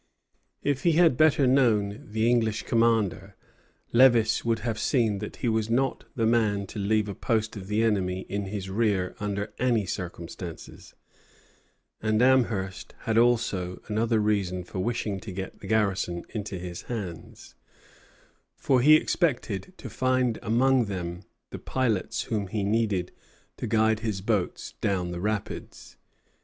If 0.63 0.81
he 0.81 0.93
had 0.93 1.15
better 1.15 1.45
known 1.45 2.01
the 2.09 2.27
English 2.27 2.63
commander, 2.63 3.35
Lévis 3.93 4.43
would 4.43 4.57
have 4.61 4.79
seen 4.79 5.19
that 5.19 5.35
he 5.35 5.47
was 5.47 5.69
not 5.69 6.05
the 6.15 6.25
man 6.25 6.65
to 6.73 6.79
leave 6.79 7.07
a 7.07 7.13
post 7.13 7.55
of 7.55 7.67
the 7.67 7.83
enemy 7.83 8.21
in 8.21 8.45
his 8.47 8.67
rear 8.67 9.15
under 9.19 9.53
any 9.59 9.85
circumstances; 9.85 10.95
and 12.01 12.19
Amherst 12.19 12.95
had 13.01 13.19
also 13.19 13.79
another 13.89 14.19
reason 14.19 14.63
for 14.63 14.79
wishing 14.79 15.19
to 15.19 15.31
get 15.31 15.59
the 15.59 15.67
garrison 15.67 16.23
into 16.29 16.57
his 16.57 16.81
hands, 16.89 17.53
for 18.55 18.81
he 18.81 18.95
expected 18.95 19.71
to 19.77 19.87
find 19.87 20.39
among 20.41 20.85
them 20.85 21.25
the 21.51 21.59
pilots 21.59 22.23
whom 22.23 22.47
he 22.47 22.63
needed 22.63 23.11
to 23.57 23.67
guide 23.67 23.99
his 23.99 24.21
boats 24.21 24.71
down 24.81 25.11
the 25.11 25.19
rapids. 25.21 25.95